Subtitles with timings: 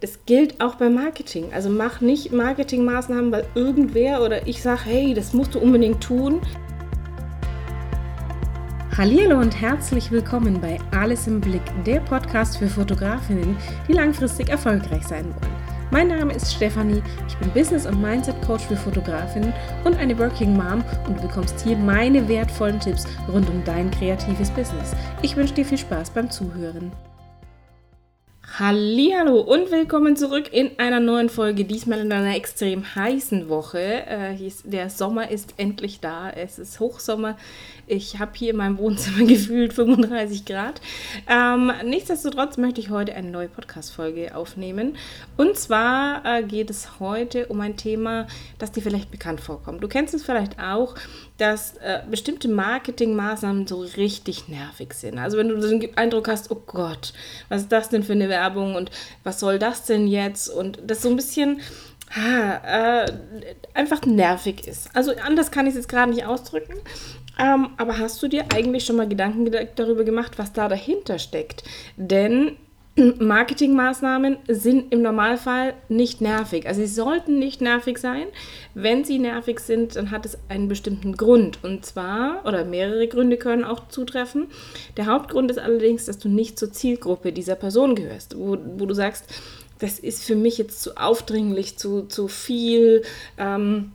[0.00, 1.52] das gilt auch beim Marketing.
[1.52, 6.40] Also mach nicht Marketingmaßnahmen, weil irgendwer oder ich sage, hey, das musst du unbedingt tun.
[8.96, 13.56] Hallo und herzlich willkommen bei Alles im Blick, der Podcast für Fotografinnen,
[13.86, 15.58] die langfristig erfolgreich sein wollen.
[15.90, 19.54] Mein Name ist Stefanie, ich bin Business- und Mindset-Coach für Fotografinnen
[19.84, 24.50] und eine Working Mom und du bekommst hier meine wertvollen Tipps rund um dein kreatives
[24.50, 24.94] Business.
[25.22, 26.92] Ich wünsche dir viel Spaß beim Zuhören.
[28.60, 33.78] Hallo und willkommen zurück in einer neuen Folge, diesmal in einer extrem heißen Woche.
[33.78, 37.38] Äh, der Sommer ist endlich da, es ist Hochsommer.
[37.88, 40.80] Ich habe hier in meinem Wohnzimmer gefühlt 35 Grad.
[41.26, 44.96] Ähm, nichtsdestotrotz möchte ich heute eine neue Podcast-Folge aufnehmen.
[45.38, 48.26] Und zwar äh, geht es heute um ein Thema,
[48.58, 49.82] das dir vielleicht bekannt vorkommt.
[49.82, 50.96] Du kennst es vielleicht auch,
[51.38, 55.18] dass äh, bestimmte Marketingmaßnahmen so richtig nervig sind.
[55.18, 57.14] Also wenn du den Eindruck hast, oh Gott,
[57.48, 58.90] was ist das denn für eine Werbung und
[59.24, 60.50] was soll das denn jetzt?
[60.50, 61.60] Und das so ein bisschen
[62.14, 63.12] ha, äh,
[63.74, 64.94] einfach nervig ist.
[64.94, 66.74] Also anders kann ich es jetzt gerade nicht ausdrücken.
[67.38, 71.62] Ähm, aber hast du dir eigentlich schon mal Gedanken darüber gemacht, was da dahinter steckt?
[71.96, 72.56] Denn
[73.18, 76.66] Marketingmaßnahmen sind im Normalfall nicht nervig.
[76.66, 78.26] Also sie sollten nicht nervig sein.
[78.74, 81.62] Wenn sie nervig sind, dann hat es einen bestimmten Grund.
[81.62, 84.48] Und zwar, oder mehrere Gründe können auch zutreffen.
[84.96, 88.94] Der Hauptgrund ist allerdings, dass du nicht zur Zielgruppe dieser Person gehörst, wo, wo du
[88.94, 89.26] sagst,
[89.78, 93.02] das ist für mich jetzt zu aufdringlich, zu, zu viel.
[93.36, 93.92] Ähm,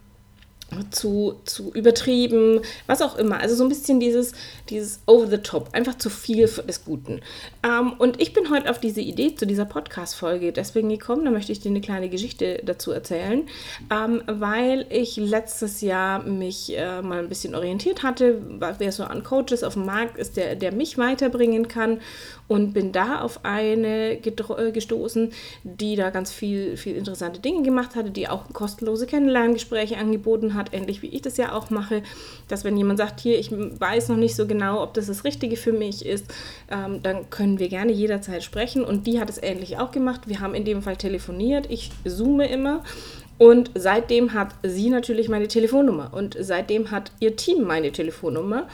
[0.90, 3.40] zu, zu übertrieben, was auch immer.
[3.40, 4.34] Also so ein bisschen dieses,
[4.70, 7.22] dieses over the top, einfach zu viel des Guten.
[7.64, 11.52] Ähm, und ich bin heute auf diese Idee zu dieser Podcast-Folge deswegen gekommen, da möchte
[11.52, 13.48] ich dir eine kleine Geschichte dazu erzählen,
[13.92, 18.42] ähm, weil ich letztes Jahr mich äh, mal ein bisschen orientiert hatte,
[18.78, 22.00] wer so an Coaches auf dem Markt ist, der, der mich weiterbringen kann
[22.47, 25.31] und bin da auf eine äh, gestoßen,
[25.63, 30.73] die da ganz viel, viel interessante Dinge gemacht hatte, die auch kostenlose Kennenlerngespräche angeboten hat,
[30.73, 32.03] ähnlich wie ich das ja auch mache,
[32.47, 35.58] dass wenn jemand sagt, hier, ich weiß noch nicht so genau, ob das das Richtige
[35.58, 36.26] für mich ist,
[36.70, 40.27] ähm, dann können wir gerne jederzeit sprechen und die hat es ähnlich auch gemacht.
[40.27, 42.83] Wir haben in dem Fall telefoniert, ich zoome immer
[43.37, 48.67] und seitdem hat sie natürlich meine Telefonnummer und seitdem hat ihr Team meine Telefonnummer.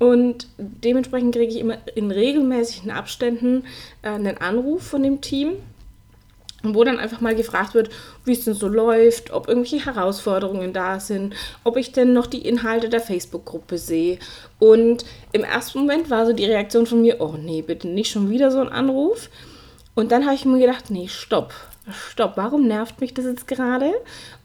[0.00, 3.64] Und dementsprechend kriege ich immer in regelmäßigen Abständen
[4.00, 5.56] äh, einen Anruf von dem Team,
[6.62, 7.90] wo dann einfach mal gefragt wird,
[8.24, 11.34] wie es denn so läuft, ob irgendwelche Herausforderungen da sind,
[11.64, 14.18] ob ich denn noch die Inhalte der Facebook-Gruppe sehe.
[14.58, 18.30] Und im ersten Moment war so die Reaktion von mir, oh nee, bitte nicht schon
[18.30, 19.28] wieder so ein Anruf.
[20.00, 21.52] Und dann habe ich mir gedacht, nee, stopp,
[21.92, 23.92] stopp, warum nervt mich das jetzt gerade?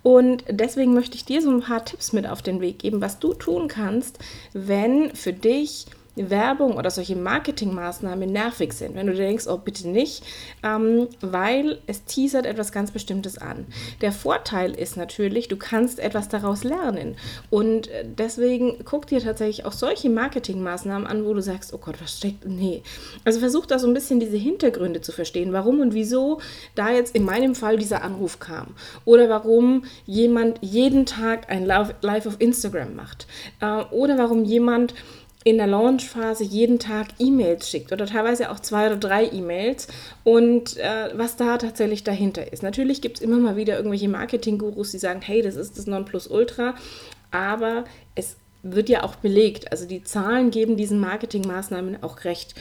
[0.03, 3.19] Und deswegen möchte ich dir so ein paar Tipps mit auf den Weg geben, was
[3.19, 4.19] du tun kannst,
[4.51, 8.95] wenn für dich Werbung oder solche Marketingmaßnahmen nervig sind.
[8.95, 10.23] Wenn du denkst, oh bitte nicht,
[10.63, 13.65] ähm, weil es teasert etwas ganz Bestimmtes an.
[14.01, 17.15] Der Vorteil ist natürlich, du kannst etwas daraus lernen.
[17.49, 21.95] Und äh, deswegen guck dir tatsächlich auch solche Marketingmaßnahmen an, wo du sagst, oh Gott,
[22.01, 22.45] was steckt.
[22.45, 22.83] Nee.
[23.23, 26.39] Also versuch da so ein bisschen diese Hintergründe zu verstehen, warum und wieso
[26.75, 28.67] da jetzt in meinem Fall dieser Anruf kam.
[29.03, 33.27] Oder warum jemand jeden Tag ein Live auf Instagram macht.
[33.59, 34.93] Äh, oder warum jemand
[35.45, 39.87] in der Launchphase jeden Tag E-Mails schickt oder teilweise auch zwei oder drei E-Mails
[40.23, 42.63] und äh, was da tatsächlich dahinter ist.
[42.63, 46.73] Natürlich gibt es immer mal wieder irgendwelche Marketing-Gurus, die sagen, hey, das ist das Nonplusultra,
[47.29, 47.83] aber
[48.15, 49.71] es wird ja auch belegt.
[49.71, 52.55] Also die Zahlen geben diesen Marketingmaßnahmen auch recht.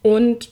[0.00, 0.48] Und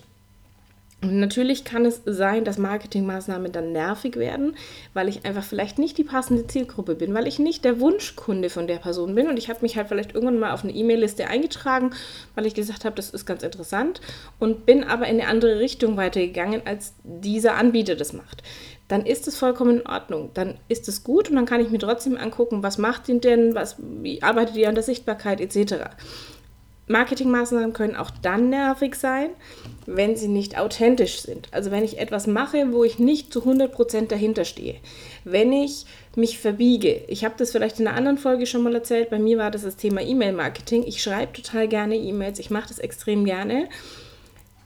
[1.00, 4.56] und natürlich kann es sein, dass Marketingmaßnahmen dann nervig werden,
[4.94, 8.66] weil ich einfach vielleicht nicht die passende Zielgruppe bin, weil ich nicht der Wunschkunde von
[8.66, 9.28] der Person bin.
[9.28, 11.90] Und ich habe mich halt vielleicht irgendwann mal auf eine E-Mail-Liste eingetragen,
[12.34, 14.00] weil ich gesagt habe, das ist ganz interessant
[14.40, 18.42] und bin aber in eine andere Richtung weitergegangen, als dieser Anbieter das macht.
[18.88, 20.30] Dann ist es vollkommen in Ordnung.
[20.34, 23.54] Dann ist es gut und dann kann ich mir trotzdem angucken, was macht ihn denn,
[23.54, 25.74] was, wie arbeitet ihr an der Sichtbarkeit etc.
[26.88, 29.30] Marketingmaßnahmen können auch dann nervig sein,
[29.86, 31.48] wenn sie nicht authentisch sind.
[31.52, 34.76] Also wenn ich etwas mache, wo ich nicht zu 100% dahinter stehe.
[35.24, 35.86] Wenn ich
[36.16, 37.02] mich verbiege.
[37.08, 39.10] Ich habe das vielleicht in einer anderen Folge schon mal erzählt.
[39.10, 40.84] Bei mir war das das Thema E-Mail-Marketing.
[40.86, 42.38] Ich schreibe total gerne E-Mails.
[42.38, 43.68] Ich mache das extrem gerne.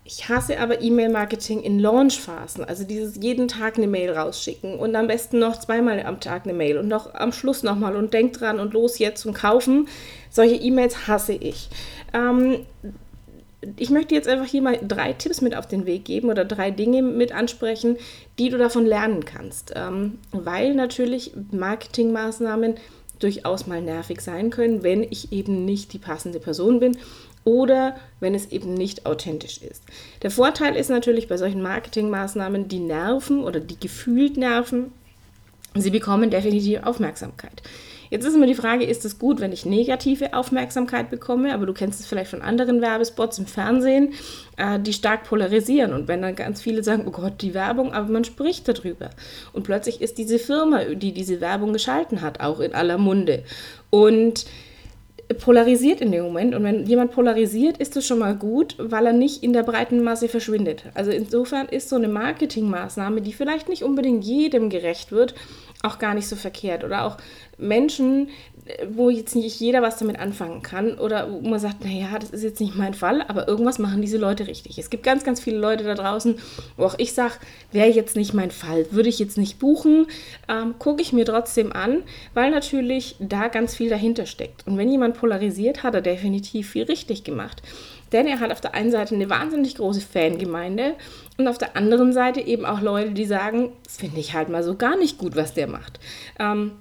[0.05, 5.07] Ich hasse aber E-Mail-Marketing in Launch-Phasen, also dieses jeden Tag eine Mail rausschicken und am
[5.07, 8.59] besten noch zweimal am Tag eine Mail und noch am Schluss nochmal und denk dran
[8.59, 9.87] und los jetzt und kaufen.
[10.29, 11.69] Solche E-Mails hasse ich.
[12.13, 12.67] Ähm,
[13.77, 16.73] ich möchte jetzt einfach hier mal drei Tipps mit auf den Weg geben oder drei
[16.73, 17.97] Dinge mit ansprechen,
[18.41, 19.73] die du davon lernen kannst.
[19.77, 22.75] Ähm, weil natürlich Marketingmaßnahmen
[23.21, 26.99] durchaus mal nervig sein können, wenn ich eben nicht die passende Person bin
[27.45, 29.83] oder wenn es eben nicht authentisch ist.
[30.23, 34.93] Der Vorteil ist natürlich bei solchen Marketingmaßnahmen, die nerven oder die gefühlt nerven,
[35.75, 37.63] sie bekommen definitiv Aufmerksamkeit.
[38.13, 41.73] Jetzt ist immer die Frage, ist es gut, wenn ich negative Aufmerksamkeit bekomme, aber du
[41.73, 44.13] kennst es vielleicht von anderen Werbespots im Fernsehen,
[44.59, 48.13] äh, die stark polarisieren und wenn dann ganz viele sagen, oh Gott, die Werbung, aber
[48.13, 49.09] man spricht darüber
[49.55, 53.45] und plötzlich ist diese Firma, die diese Werbung geschalten hat, auch in aller Munde
[53.89, 54.45] und
[55.39, 56.55] polarisiert in dem Moment.
[56.55, 60.03] Und wenn jemand polarisiert, ist das schon mal gut, weil er nicht in der breiten
[60.03, 60.85] Masse verschwindet.
[60.95, 65.35] Also insofern ist so eine Marketingmaßnahme, die vielleicht nicht unbedingt jedem gerecht wird,
[65.83, 66.85] auch gar nicht so verkehrt.
[66.85, 67.17] Oder auch
[67.59, 68.29] Menschen,
[68.91, 72.43] wo jetzt nicht jeder was damit anfangen kann oder wo man sagt, naja, das ist
[72.43, 74.79] jetzt nicht mein Fall, aber irgendwas machen diese Leute richtig.
[74.79, 76.37] Es gibt ganz, ganz viele Leute da draußen,
[76.77, 77.35] wo auch ich sage,
[77.73, 80.07] wäre jetzt nicht mein Fall, würde ich jetzt nicht buchen,
[80.49, 82.03] ähm, gucke ich mir trotzdem an,
[82.35, 84.67] weil natürlich da ganz viel dahinter steckt.
[84.67, 87.63] Und wenn jemand polarisiert, hat er definitiv viel richtig gemacht.
[88.13, 90.95] Denn er hat auf der einen Seite eine wahnsinnig große Fangemeinde
[91.39, 94.63] und auf der anderen Seite eben auch Leute, die sagen, das finde ich halt mal
[94.63, 95.99] so gar nicht gut, was der macht.
[96.39, 96.73] Ähm,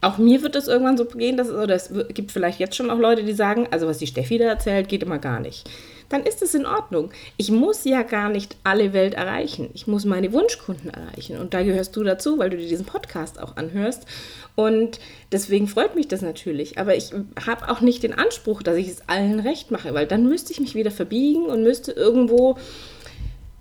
[0.00, 2.98] auch mir wird es irgendwann so gehen, dass, oder es gibt vielleicht jetzt schon auch
[2.98, 5.68] Leute, die sagen, also was die Steffi da erzählt, geht immer gar nicht.
[6.08, 7.10] Dann ist es in Ordnung.
[7.36, 9.68] Ich muss ja gar nicht alle Welt erreichen.
[9.74, 11.36] Ich muss meine Wunschkunden erreichen.
[11.38, 14.06] Und da gehörst du dazu, weil du dir diesen Podcast auch anhörst.
[14.54, 15.00] Und
[15.32, 16.78] deswegen freut mich das natürlich.
[16.78, 17.12] Aber ich
[17.46, 20.60] habe auch nicht den Anspruch, dass ich es allen recht mache, weil dann müsste ich
[20.60, 22.56] mich wieder verbiegen und müsste irgendwo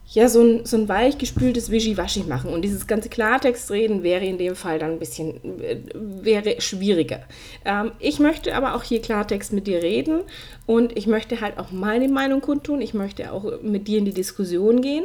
[0.10, 2.52] ja, so ein, so ein weichgespültes Wischiwaschi machen.
[2.52, 7.24] Und dieses ganze Klartextreden wäre in dem Fall dann ein bisschen, äh, wäre schwieriger.
[7.66, 10.22] Ähm, ich möchte aber auch hier Klartext mit dir reden
[10.66, 12.82] und ich möchte halt auch meine Meinung kundtun.
[12.82, 15.04] Ich möchte auch mit dir in die Diskussion gehen.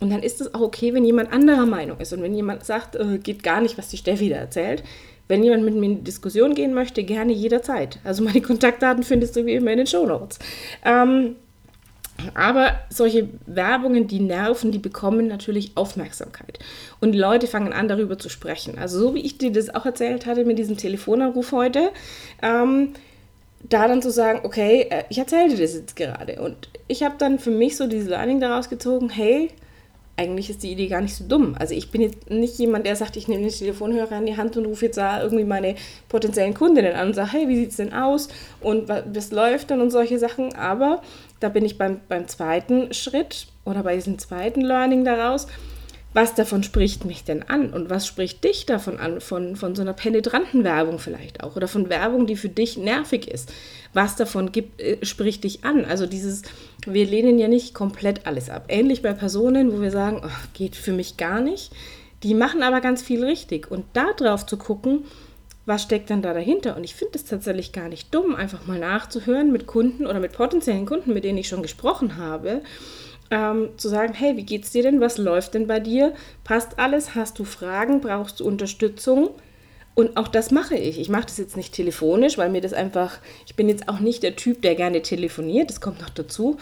[0.00, 2.12] Und dann ist es auch okay, wenn jemand anderer Meinung ist.
[2.12, 4.82] Und wenn jemand sagt, äh, geht gar nicht, was die Steffi da erzählt.
[5.28, 8.00] Wenn jemand mit mir in die Diskussion gehen möchte, gerne jederzeit.
[8.04, 10.40] Also meine Kontaktdaten findest du wie immer in den Show Notes.
[10.84, 11.36] Ähm,
[12.34, 16.58] aber solche Werbungen, die nerven, die bekommen natürlich Aufmerksamkeit.
[17.00, 18.78] Und die Leute fangen an, darüber zu sprechen.
[18.78, 21.90] Also so wie ich dir das auch erzählt hatte mit diesem Telefonanruf heute,
[22.42, 22.94] ähm,
[23.68, 26.40] da dann zu sagen, okay, äh, ich erzähle dir das jetzt gerade.
[26.40, 29.50] Und ich habe dann für mich so dieses Learning daraus gezogen, hey,
[30.16, 31.54] eigentlich ist die Idee gar nicht so dumm.
[31.58, 34.56] Also ich bin jetzt nicht jemand, der sagt, ich nehme den Telefonhörer in die Hand
[34.56, 35.74] und rufe jetzt da irgendwie meine
[36.08, 38.28] potenziellen Kundinnen an und sage, hey, wie sieht es denn aus
[38.60, 40.54] und was läuft denn und solche Sachen.
[40.54, 41.00] Aber
[41.42, 45.46] da bin ich beim, beim zweiten Schritt oder bei diesem zweiten Learning daraus.
[46.14, 49.80] Was davon spricht mich denn an und was spricht dich davon an, von, von so
[49.80, 53.50] einer penetranten Werbung vielleicht auch oder von Werbung, die für dich nervig ist?
[53.94, 55.86] Was davon gibt, äh, spricht dich an?
[55.86, 56.42] Also dieses,
[56.86, 58.66] wir lehnen ja nicht komplett alles ab.
[58.68, 61.72] Ähnlich bei Personen, wo wir sagen, oh, geht für mich gar nicht.
[62.22, 65.04] Die machen aber ganz viel richtig und da drauf zu gucken,
[65.64, 66.76] was steckt denn da dahinter?
[66.76, 70.32] Und ich finde es tatsächlich gar nicht dumm, einfach mal nachzuhören mit Kunden oder mit
[70.32, 72.62] potenziellen Kunden, mit denen ich schon gesprochen habe,
[73.30, 75.00] ähm, zu sagen, hey, wie geht's dir denn?
[75.00, 76.14] Was läuft denn bei dir?
[76.44, 77.14] Passt alles?
[77.14, 78.00] Hast du Fragen?
[78.00, 79.30] Brauchst du Unterstützung?
[79.94, 80.98] Und auch das mache ich.
[80.98, 84.22] Ich mache das jetzt nicht telefonisch, weil mir das einfach, ich bin jetzt auch nicht
[84.22, 86.58] der Typ, der gerne telefoniert, das kommt noch dazu.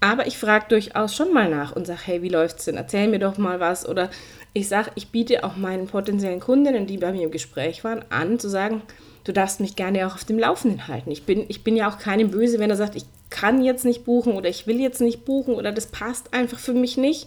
[0.00, 2.76] Aber ich frage durchaus schon mal nach und sage, hey, wie läuft's denn?
[2.76, 3.88] Erzähl mir doch mal was.
[3.88, 4.10] Oder
[4.52, 8.38] ich sage, ich biete auch meinen potenziellen Kundinnen, die bei mir im Gespräch waren, an,
[8.38, 8.82] zu sagen,
[9.24, 11.10] du darfst mich gerne auch auf dem Laufenden halten.
[11.10, 14.04] Ich bin, ich bin ja auch keinem böse, wenn er sagt, ich kann jetzt nicht
[14.04, 17.26] buchen oder ich will jetzt nicht buchen oder das passt einfach für mich nicht.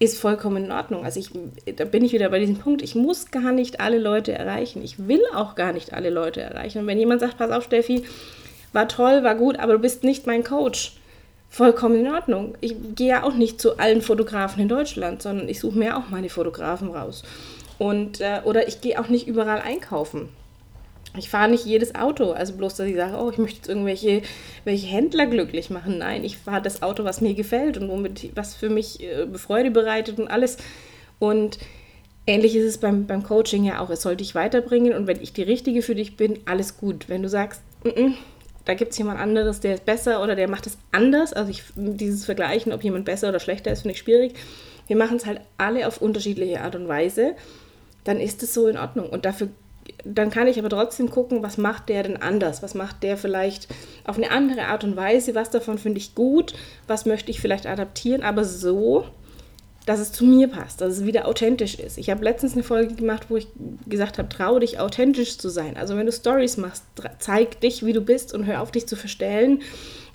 [0.00, 1.04] Ist vollkommen in Ordnung.
[1.04, 1.30] Also ich,
[1.76, 4.82] da bin ich wieder bei diesem Punkt, ich muss gar nicht alle Leute erreichen.
[4.84, 6.78] Ich will auch gar nicht alle Leute erreichen.
[6.78, 8.04] Und wenn jemand sagt, pass auf, Steffi,
[8.72, 10.92] war toll, war gut, aber du bist nicht mein Coach
[11.48, 12.54] vollkommen in Ordnung.
[12.60, 16.10] Ich gehe ja auch nicht zu allen Fotografen in Deutschland, sondern ich suche mir auch
[16.10, 17.22] meine Fotografen raus.
[17.78, 20.28] Und, äh, oder ich gehe auch nicht überall einkaufen.
[21.16, 24.22] Ich fahre nicht jedes Auto, also bloß, dass ich sage, oh, ich möchte jetzt irgendwelche
[24.64, 25.98] welche Händler glücklich machen.
[25.98, 29.70] Nein, ich fahre das Auto, was mir gefällt und womit, was für mich äh, Freude
[29.70, 30.58] bereitet und alles.
[31.18, 31.58] Und
[32.26, 33.90] ähnlich ist es beim, beim Coaching ja auch.
[33.90, 37.08] Es soll dich weiterbringen und wenn ich die Richtige für dich bin, alles gut.
[37.08, 38.14] Wenn du sagst, mm -mm,
[38.68, 41.32] da gibt es jemand anderes, der ist besser oder der macht es anders.
[41.32, 44.34] Also ich, dieses Vergleichen, ob jemand besser oder schlechter ist, finde ich schwierig.
[44.86, 47.34] Wir machen es halt alle auf unterschiedliche Art und Weise.
[48.04, 49.08] Dann ist es so in Ordnung.
[49.08, 49.48] Und dafür,
[50.04, 52.62] dann kann ich aber trotzdem gucken, was macht der denn anders?
[52.62, 53.68] Was macht der vielleicht
[54.04, 55.34] auf eine andere Art und Weise?
[55.34, 56.52] Was davon finde ich gut?
[56.86, 58.22] Was möchte ich vielleicht adaptieren?
[58.22, 59.06] Aber so,
[59.88, 61.96] dass es zu mir passt, dass es wieder authentisch ist.
[61.96, 63.48] Ich habe letztens eine Folge gemacht, wo ich
[63.86, 65.78] gesagt habe, traue dich authentisch zu sein.
[65.78, 66.84] Also wenn du Stories machst,
[67.20, 69.62] zeig dich, wie du bist und hör auf dich zu verstellen.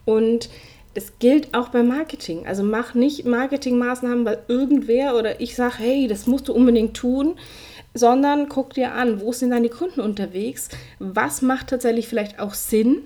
[0.06, 0.50] Und
[0.94, 2.46] das gilt auch beim Marketing.
[2.46, 7.34] Also mach nicht Marketingmaßnahmen, weil irgendwer oder ich sage, hey, das musst du unbedingt tun,
[7.96, 13.06] sondern guck dir an, wo sind deine Kunden unterwegs, was macht tatsächlich vielleicht auch Sinn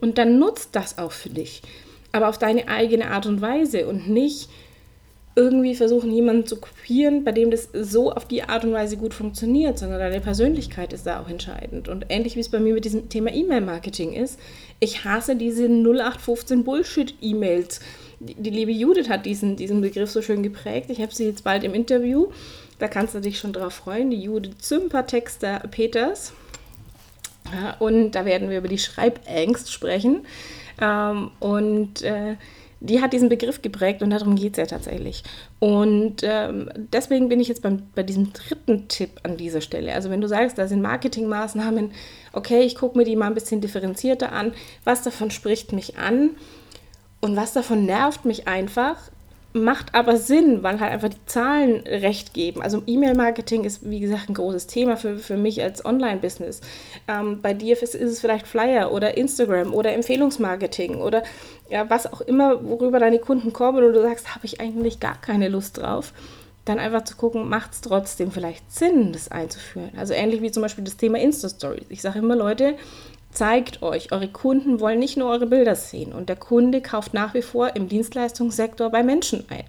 [0.00, 1.62] Und dann nutzt das auch für dich,
[2.12, 4.48] aber auf deine eigene Art und Weise und nicht
[5.34, 9.14] irgendwie versuchen, jemanden zu kopieren, bei dem das so auf die Art und Weise gut
[9.14, 11.88] funktioniert, sondern deine Persönlichkeit ist da auch entscheidend.
[11.88, 14.38] Und ähnlich wie es bei mir mit diesem Thema E-Mail-Marketing ist,
[14.78, 17.80] ich hasse diese 0815 Bullshit-E-Mails.
[18.20, 20.90] Die, die, liebe Judith hat diesen, diesen Begriff so schön geprägt.
[20.90, 22.28] Ich habe sie jetzt bald im Interview.
[22.78, 24.10] Da kannst du dich schon drauf freuen.
[24.10, 26.34] Die Judith Zympertexter Peters.
[27.78, 30.26] Und da werden wir über die Schreibängst sprechen.
[30.80, 32.36] Ähm, und äh,
[32.84, 35.22] die hat diesen Begriff geprägt und darum geht es ja tatsächlich.
[35.60, 39.94] Und ähm, deswegen bin ich jetzt beim, bei diesem dritten Tipp an dieser Stelle.
[39.94, 41.92] Also wenn du sagst, da sind Marketingmaßnahmen,
[42.32, 46.30] okay, ich gucke mir die mal ein bisschen differenzierter an, was davon spricht mich an
[47.20, 48.96] und was davon nervt mich einfach,
[49.54, 52.62] macht aber Sinn, weil halt einfach die Zahlen recht geben.
[52.62, 56.60] Also E-Mail-Marketing ist, wie gesagt, ein großes Thema für, für mich als Online-Business.
[57.06, 61.22] Ähm, bei dir ist, es vielleicht Flyer oder Instagram oder Empfehlungsmarketing oder
[61.68, 65.20] ja, was auch immer, worüber deine Kunden kommen und du sagst, habe ich eigentlich gar
[65.20, 66.12] keine Lust drauf.
[66.64, 69.90] Dann einfach zu gucken, macht es trotzdem vielleicht Sinn, das einzuführen.
[69.96, 71.86] Also ähnlich wie zum Beispiel das Thema Insta-Stories.
[71.88, 72.76] Ich sage immer, Leute,
[73.32, 77.34] zeigt euch, eure Kunden wollen nicht nur eure Bilder sehen und der Kunde kauft nach
[77.34, 79.64] wie vor im Dienstleistungssektor bei Menschen ein.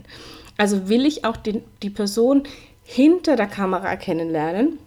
[0.57, 2.43] Also will ich auch den, die Person
[2.83, 4.77] hinter der Kamera kennenlernen.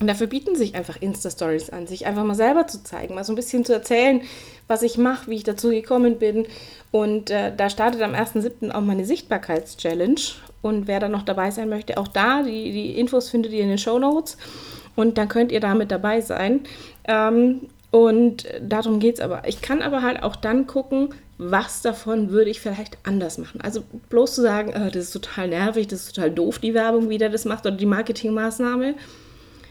[0.00, 3.32] Und dafür bieten sich einfach Insta-Stories an, sich einfach mal selber zu zeigen, mal so
[3.32, 4.22] ein bisschen zu erzählen,
[4.66, 6.46] was ich mache, wie ich dazu gekommen bin.
[6.90, 8.72] Und äh, da startet am 1.7.
[8.72, 10.20] auch meine Sichtbarkeits-Challenge.
[10.62, 13.68] Und wer da noch dabei sein möchte, auch da, die, die Infos findet ihr in
[13.68, 14.36] den Show Notes.
[14.96, 16.60] Und dann könnt ihr damit dabei sein.
[17.06, 19.46] Ähm, und darum geht es aber.
[19.46, 23.60] Ich kann aber halt auch dann gucken, was davon würde ich vielleicht anders machen.
[23.60, 27.08] Also bloß zu sagen, oh, das ist total nervig, das ist total doof, die Werbung,
[27.08, 28.96] wie der das macht oder die Marketingmaßnahme,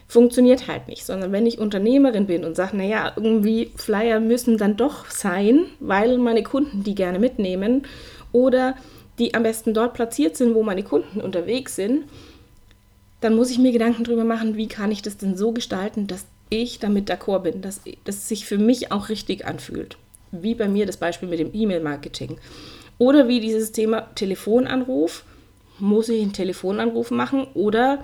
[0.08, 1.06] funktioniert halt nicht.
[1.06, 6.18] Sondern wenn ich Unternehmerin bin und sage, naja, irgendwie Flyer müssen dann doch sein, weil
[6.18, 7.82] meine Kunden die gerne mitnehmen
[8.32, 8.78] oder
[9.20, 12.06] die am besten dort platziert sind, wo meine Kunden unterwegs sind,
[13.20, 16.26] dann muss ich mir Gedanken darüber machen, wie kann ich das denn so gestalten, dass
[16.62, 19.98] ich damit d'accord bin, dass, dass es sich für mich auch richtig anfühlt.
[20.32, 22.38] Wie bei mir das Beispiel mit dem E-Mail-Marketing.
[22.98, 25.26] Oder wie dieses Thema Telefonanruf.
[25.80, 28.04] Muss ich einen Telefonanruf machen oder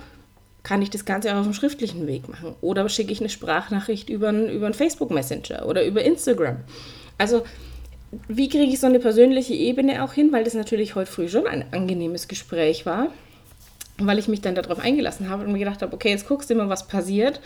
[0.63, 2.55] kann ich das Ganze auch auf dem schriftlichen Weg machen?
[2.61, 6.57] Oder schicke ich eine Sprachnachricht über einen, über einen Facebook Messenger oder über Instagram?
[7.19, 7.43] Also,
[8.27, 10.31] wie kriege ich so eine persönliche Ebene auch hin?
[10.31, 13.09] Weil das natürlich heute früh schon ein angenehmes Gespräch war
[13.99, 16.55] weil ich mich dann darauf eingelassen habe und mir gedacht habe, okay, jetzt guckst du
[16.55, 17.41] mal, was passiert.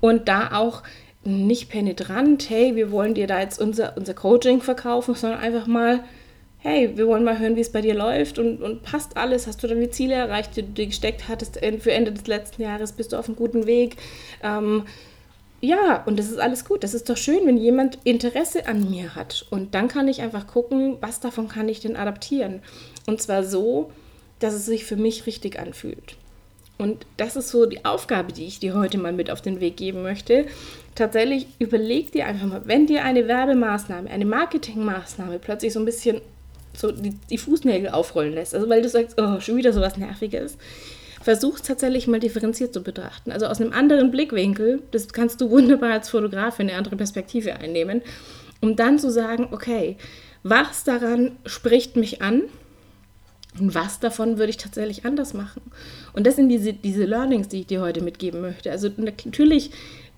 [0.00, 0.82] Und da auch
[1.24, 6.04] nicht penetrant, hey, wir wollen dir da jetzt unser, unser Coaching verkaufen, sondern einfach mal,
[6.58, 9.62] hey, wir wollen mal hören, wie es bei dir läuft und, und passt alles, hast
[9.62, 12.92] du dann die Ziele erreicht, die du dir gesteckt hattest für Ende des letzten Jahres,
[12.92, 13.96] bist du auf einem guten Weg.
[14.42, 14.84] Ähm,
[15.60, 16.84] ja, und das ist alles gut.
[16.84, 19.44] Das ist doch schön, wenn jemand Interesse an mir hat.
[19.50, 22.62] Und dann kann ich einfach gucken, was davon kann ich denn adaptieren.
[23.06, 23.90] Und zwar so,
[24.40, 26.16] dass es sich für mich richtig anfühlt.
[26.78, 29.76] Und das ist so die Aufgabe, die ich dir heute mal mit auf den Weg
[29.76, 30.46] geben möchte.
[30.94, 36.20] Tatsächlich überleg dir einfach mal, wenn dir eine Werbemaßnahme, eine Marketingmaßnahme plötzlich so ein bisschen
[36.76, 39.96] so die, die Fußnägel aufrollen lässt, also weil du sagst, oh, schon wieder so was
[39.96, 40.56] Nerviges,
[41.20, 43.32] versuch es tatsächlich mal differenziert zu betrachten.
[43.32, 48.02] Also aus einem anderen Blickwinkel, das kannst du wunderbar als Fotografin eine andere Perspektive einnehmen,
[48.60, 49.96] um dann zu sagen, okay,
[50.44, 52.42] was daran spricht mich an?
[53.60, 55.62] Und was davon würde ich tatsächlich anders machen?
[56.12, 58.70] Und das sind diese, diese Learnings, die ich dir heute mitgeben möchte.
[58.70, 59.70] Also natürlich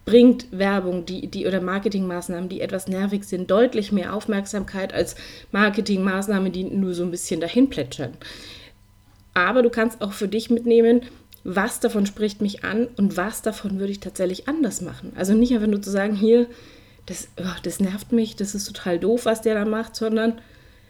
[0.05, 5.15] bringt Werbung die, die oder Marketingmaßnahmen, die etwas nervig sind, deutlich mehr Aufmerksamkeit als
[5.53, 8.15] Marketingmaßnahmen, die nur so ein bisschen dahin plätschern.
[9.35, 11.03] Aber du kannst auch für dich mitnehmen,
[11.45, 15.13] was davon spricht mich an und was davon würde ich tatsächlich anders machen.
[15.17, 16.47] Also nicht einfach nur zu sagen, hier,
[17.07, 20.41] das, oh, das nervt mich, das ist total doof, was der da macht, sondern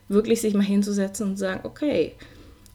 [0.09, 2.15] wirklich sich mal hinzusetzen und sagen, okay,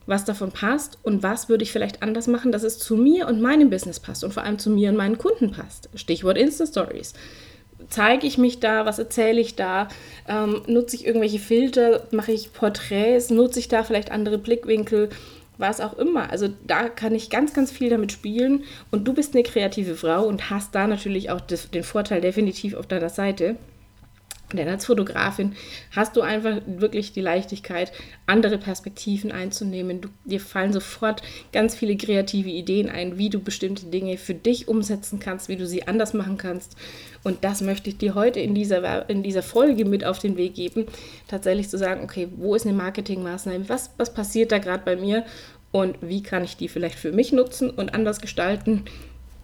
[0.06, 3.42] was davon passt und was würde ich vielleicht anders machen, dass es zu mir und
[3.42, 5.90] meinem Business passt und vor allem zu mir und meinen Kunden passt.
[5.96, 7.14] Stichwort Insta-Stories.
[7.90, 9.90] Zeige ich mich da, was erzähle ich da,
[10.28, 15.10] ähm, nutze ich irgendwelche Filter, mache ich Porträts, nutze ich da vielleicht andere Blickwinkel,
[15.58, 16.30] was auch immer.
[16.30, 20.26] Also da kann ich ganz, ganz viel damit spielen und du bist eine kreative Frau
[20.26, 23.56] und hast da natürlich auch das, den Vorteil definitiv auf deiner Seite.
[24.54, 25.56] Denn als Fotografin
[25.92, 27.92] hast du einfach wirklich die Leichtigkeit,
[28.28, 30.02] andere Perspektiven einzunehmen.
[30.02, 34.68] Du, dir fallen sofort ganz viele kreative Ideen ein, wie du bestimmte Dinge für dich
[34.68, 36.76] umsetzen kannst, wie du sie anders machen kannst.
[37.24, 40.54] Und das möchte ich dir heute in dieser, in dieser Folge mit auf den Weg
[40.54, 40.86] geben.
[41.28, 43.68] Tatsächlich zu sagen, okay, wo ist eine Marketingmaßnahme?
[43.68, 45.26] Was, was passiert da gerade bei mir?
[45.72, 48.86] Und wie kann ich die vielleicht für mich nutzen und anders gestalten?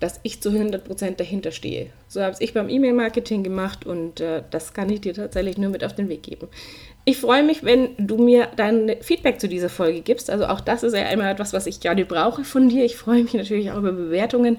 [0.01, 1.88] Dass ich zu 100% dahinter stehe.
[2.08, 5.84] So habe ich beim E-Mail-Marketing gemacht und äh, das kann ich dir tatsächlich nur mit
[5.84, 6.48] auf den Weg geben.
[7.05, 10.29] Ich freue mich, wenn du mir dein Feedback zu dieser Folge gibst.
[10.29, 12.84] Also auch das ist ja einmal etwas, was ich gerade brauche von dir.
[12.84, 14.58] Ich freue mich natürlich auch über Bewertungen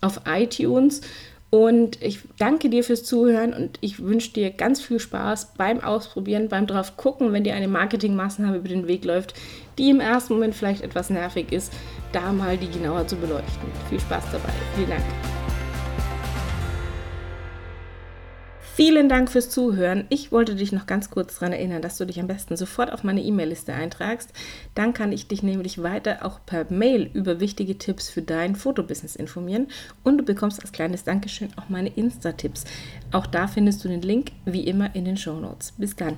[0.00, 1.02] auf iTunes.
[1.50, 6.48] Und ich danke dir fürs Zuhören und ich wünsche dir ganz viel Spaß beim Ausprobieren,
[6.48, 9.34] beim drauf gucken, wenn dir eine Marketingmaßnahme über den Weg läuft,
[9.78, 11.72] die im ersten Moment vielleicht etwas nervig ist,
[12.12, 13.68] da mal die genauer zu beleuchten.
[13.88, 14.52] Viel Spaß dabei.
[14.76, 15.04] Vielen Dank.
[18.78, 20.04] Vielen Dank fürs Zuhören.
[20.08, 23.02] Ich wollte dich noch ganz kurz daran erinnern, dass du dich am besten sofort auf
[23.02, 24.32] meine E-Mail-Liste eintragst.
[24.76, 29.16] Dann kann ich dich nämlich weiter auch per Mail über wichtige Tipps für dein Fotobusiness
[29.16, 29.66] informieren
[30.04, 32.66] und du bekommst als kleines Dankeschön auch meine Insta-Tipps.
[33.10, 35.72] Auch da findest du den Link wie immer in den Show Notes.
[35.76, 36.16] Bis dann.